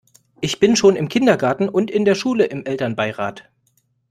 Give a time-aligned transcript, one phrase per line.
[0.39, 3.51] Ich bin schon im Kindergarten und in der Schule im Elternbeirat.